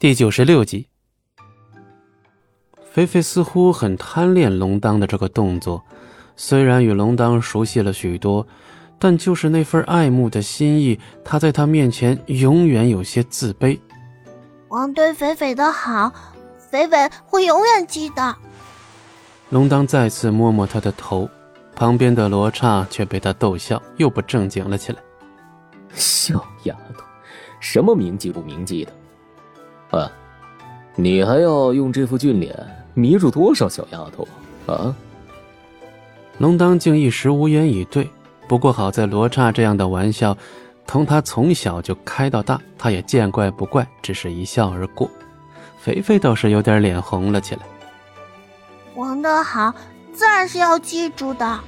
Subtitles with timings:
[0.00, 0.88] 第九十六集，
[2.90, 5.84] 菲菲似乎很贪恋龙当的这个动作，
[6.36, 8.46] 虽然与龙当熟悉了许多，
[8.98, 13.78] 但就是那份爱慕的心意，他在他面前永远有些自卑。
[14.68, 16.10] 王对菲菲的好，
[16.56, 18.34] 菲菲会永远记得。
[19.50, 21.28] 龙当再次摸摸他的头，
[21.76, 24.98] 旁边的罗刹却被他逗笑，又不正经了起来。
[25.92, 27.04] 小丫头，
[27.60, 28.92] 什么铭记不铭记的？
[30.92, 32.54] 啊，你还要用这副俊脸
[32.94, 34.26] 迷住多少小丫头
[34.66, 34.94] 啊？
[36.38, 38.08] 龙当竟一时无言以对。
[38.48, 40.36] 不过好在罗刹这样的玩笑，
[40.86, 45.08] 同他从小就开到大，他也见怪不怪，只是一笑而过。
[45.78, 47.60] 肥肥倒是有点脸红了起来。
[48.96, 49.72] 王的好，
[50.12, 51.60] 自然是要记住的。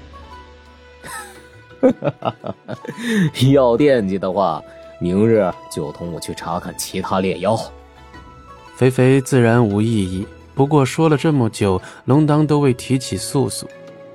[3.53, 4.63] 要惦记的话，
[5.01, 7.57] 明日就同我去查看其他炼妖。
[8.75, 13.69] 肥肥自然无异议，不过说了这么久，龙当都未提起素素，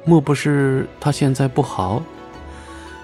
[0.04, 2.02] 莫不是他现在不好？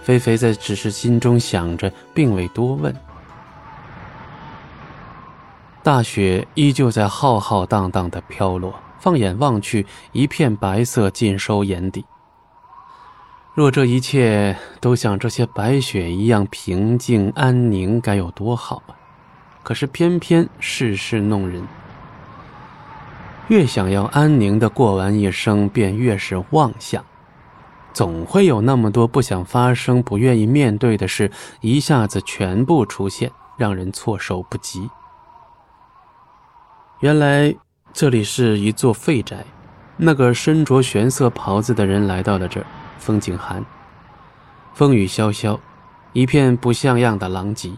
[0.03, 2.93] 肥肥在只是心中想着，并未多问。
[5.81, 12.03] 大雪依旧在浩浩荡荡的飘落，放眼望去，一片白色尽收眼底。
[13.53, 18.95] 若这一切都像这些白雪一样平静安宁，该有多好啊！
[19.63, 21.65] 可是偏偏世事弄人，
[23.47, 27.03] 越想要安宁的过完一生，便越是妄想。
[27.93, 34.89] 总会有那么多不想发生、不愿意面对的事，一下子全部出现，让人措手不及。
[36.99, 37.53] 原来
[37.93, 39.45] 这里是一座废宅，
[39.97, 42.65] 那个身着玄色袍子的人来到了这儿，
[42.97, 43.63] 风景寒，
[44.73, 45.59] 风雨萧萧，
[46.13, 47.71] 一片不像样的狼藉。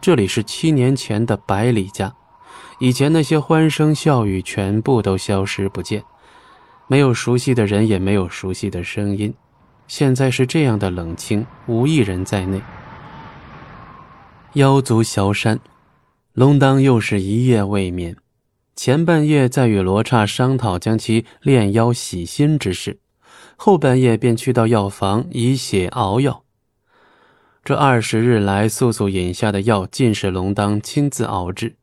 [0.00, 2.14] 这里是七年前的百里家，
[2.78, 6.04] 以前那些欢声笑语全部都消失不见，
[6.86, 9.34] 没有熟悉的人，也没有熟悉的声音，
[9.88, 12.62] 现在是这样的冷清，无一人在内。
[14.54, 15.58] 妖族萧山，
[16.32, 18.16] 龙当又是一夜未眠，
[18.76, 23.00] 前半夜在与罗刹商讨将其炼妖洗心之事，
[23.56, 26.44] 后半夜便去到药房以血熬药。
[27.68, 31.74] 这二十日来，素素饮下的药尽是龙当亲自熬制。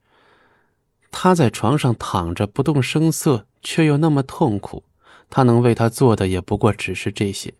[1.11, 4.83] 他在床上躺着不动声色，却又那么痛苦。
[5.29, 7.53] 他能为他做的也不过只是这些。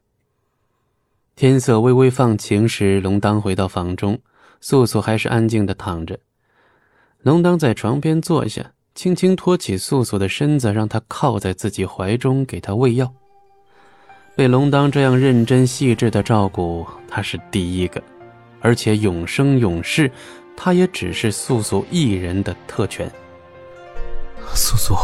[1.35, 4.17] 天色微微放晴时，龙当回到房中，
[4.59, 6.17] 素素还是安静的躺着。
[7.21, 13.13] 龙当在床边坐下，轻轻托起素素的身子，让她靠在自己怀中，给她喂药。
[14.35, 18.01] 被龙当这样认真细致的照顾，他是第一个。
[18.65, 20.11] 而且永生永世，
[20.57, 23.07] 他也只是素素一人的特权。
[24.55, 24.95] 素素，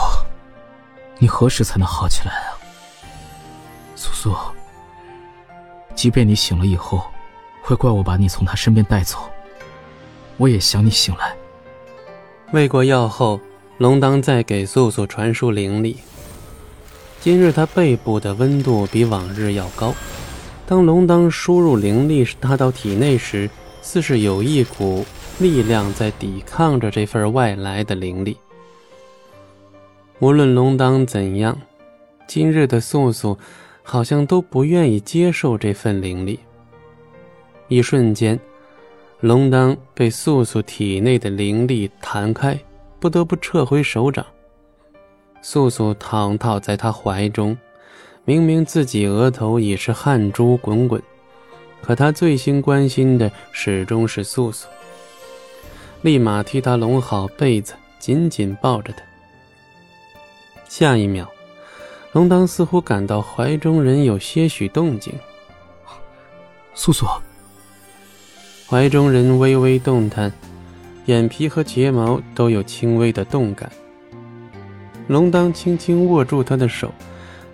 [1.19, 2.57] 你何时才能好起来啊？
[3.95, 4.35] 素素，
[5.93, 7.03] 即便你醒了以后，
[7.61, 9.29] 会怪我把你从他身边带走，
[10.37, 11.35] 我也想你醒来。
[12.53, 13.39] 喂过药后，
[13.77, 15.99] 龙当再给素素传输灵力。
[17.19, 19.93] 今日他背部的温度比往日要高。
[20.71, 23.49] 当龙当输入灵力他到体内时，
[23.81, 25.05] 似是有一股
[25.37, 28.37] 力量在抵抗着这份外来的灵力。
[30.19, 31.57] 无论龙当怎样，
[32.25, 33.37] 今日的素素
[33.83, 36.39] 好像都不愿意接受这份灵力。
[37.67, 38.39] 一瞬间，
[39.19, 42.57] 龙当被素素体内的灵力弹开，
[42.97, 44.25] 不得不撤回手掌。
[45.41, 47.57] 素素躺倒在他怀中。
[48.23, 51.01] 明明自己额头已是汗珠滚滚，
[51.81, 54.67] 可他最心关心的始终是素素。
[56.03, 59.03] 立马替他拢好被子，紧紧抱着他。
[60.67, 61.27] 下一秒，
[62.11, 65.11] 龙当似乎感到怀中人有些许动静。
[66.75, 67.07] 素素，
[68.69, 70.31] 怀中人微微动弹，
[71.07, 73.71] 眼皮和睫毛都有轻微的动感。
[75.07, 76.93] 龙当轻轻握住她的手。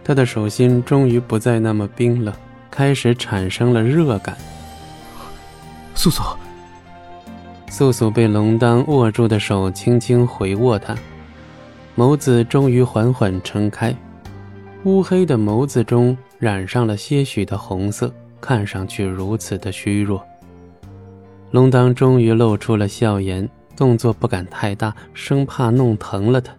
[0.07, 2.33] 他的手心终于不再那么冰冷，
[2.71, 4.37] 开始产生了热感。
[5.95, 6.23] 素素，
[7.69, 10.95] 素素被龙当握住的手轻轻回握他，
[11.97, 13.93] 眸子终于缓缓撑开，
[14.85, 18.09] 乌黑的眸子中染上了些许的红色，
[18.39, 20.25] 看上去如此的虚弱。
[21.51, 23.45] 龙当终于露出了笑颜，
[23.75, 26.55] 动作不敢太大，生怕弄疼了他。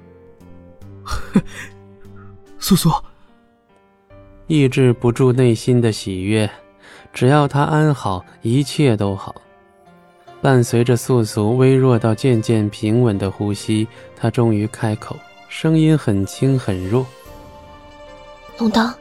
[2.61, 2.91] 素素。
[4.49, 6.51] 抑制不住内心的喜悦，
[7.13, 9.35] 只要他安好，一切都好。
[10.41, 13.87] 伴随着素素微弱到渐渐平稳的呼吸，
[14.17, 15.15] 他终于开口，
[15.51, 17.07] 声音很轻很弱
[18.59, 18.93] ：“龙当。”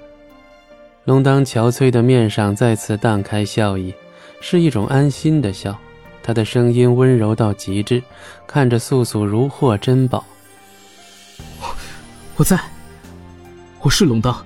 [1.05, 3.93] 龙当憔悴的面上再次荡开笑意，
[4.41, 5.73] 是一种安心的笑。
[6.21, 8.03] 他的声音温柔到极致，
[8.45, 10.25] 看着素素如获珍宝。
[12.35, 12.59] 我在，
[13.79, 14.45] 我是龙当。